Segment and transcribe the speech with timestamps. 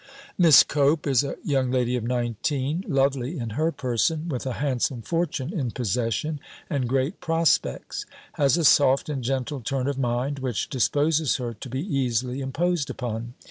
[0.35, 5.03] MISS COPE is a young lady of nineteen, lovely in her person, with a handsome
[5.03, 6.39] fortune in possession,
[6.71, 8.07] and great prospects.
[8.33, 12.89] Has a soft and gentle turn of mind, which disposes her to be easily imposed
[12.89, 13.35] upon.